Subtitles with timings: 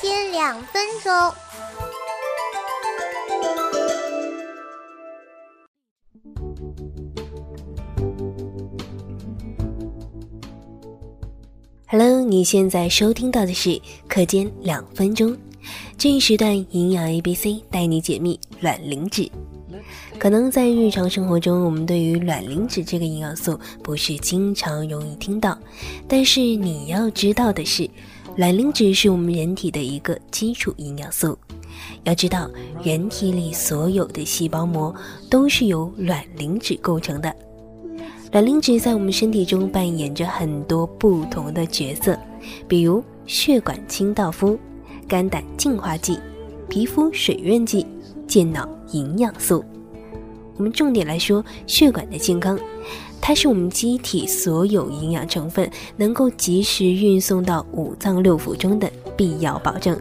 [0.00, 1.12] 间两分钟。
[11.88, 15.36] Hello，你现在收听到的是课间两分钟，
[15.96, 19.30] 这一时段营养 A B C 带你解密卵磷脂。
[20.18, 25.56] 可能在日常生活中，我们对于卵磷脂这个营养素不是经常容易听到，
[26.08, 27.88] 但是你要知道的是，
[28.36, 31.36] 卵磷脂是我们人体的一个基础营养素。
[32.04, 32.50] 要知道，
[32.82, 34.94] 人体里所有的细胞膜
[35.30, 37.34] 都是由卵磷脂构成的。
[38.32, 42.18] 卵磷脂在我们身体中扮演着很多不同的角色，
[42.68, 44.58] 比如血管清道夫、
[45.08, 46.18] 肝胆净化剂、
[46.68, 47.86] 皮肤水润剂、
[48.26, 49.64] 健脑营养素。
[50.58, 52.58] 我们重点来说血管的健康，
[53.26, 60.00] 它是我们机体所有营养成分能够及时运送到五脏六腑中的必要保证。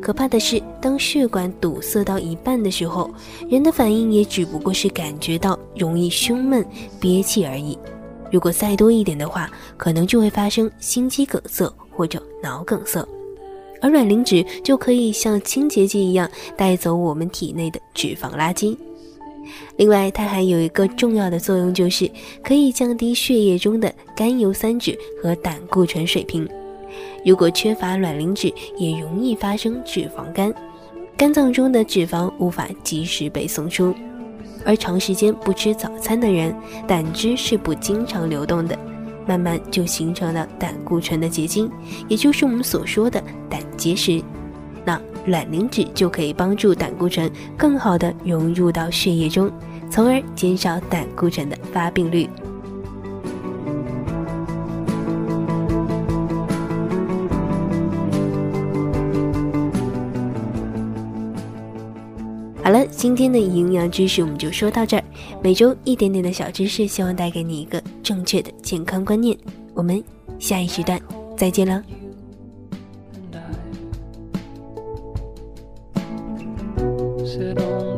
[0.00, 3.10] 可怕的是，当血管堵塞到一半的时候，
[3.50, 6.64] 人的反应也只不过是感觉到容易胸闷、
[6.98, 7.78] 憋气而已。
[8.30, 13.06] 如果再多一点的话，可能就会发生心肌梗塞或者脑梗塞。
[13.82, 18.74] 而卵磷脂就可以像清洁剂一样带走我们体内的脂肪垃圾。
[19.76, 22.10] 另外，它还有一个重要的作用，就是
[22.42, 26.48] 可以降低血液中的甘油三酯和胆固醇水平。
[27.24, 30.52] 如果缺乏卵磷脂，也容易发生脂肪肝，
[31.16, 33.94] 肝脏中的脂肪无法及时被送出。
[34.64, 36.54] 而长时间不吃早餐的人，
[36.86, 38.78] 胆汁是不经常流动的，
[39.26, 41.70] 慢慢就形成了胆固醇的结晶，
[42.08, 44.22] 也就是我们所说的胆结石。
[44.84, 49.50] 那卵磷脂就可以帮助胆固醇更好的融入到血液中，
[49.90, 52.28] 从而减少胆固醇的发病率。
[62.64, 65.02] 好了，今天的营养知识我们就说到这儿。
[65.42, 69.36] 每周一点点的小知识，希望带给你一个正确的健康观念。
[69.74, 70.02] 我们
[70.38, 71.00] 下一时段
[71.36, 71.82] 再见了。
[77.36, 77.91] it on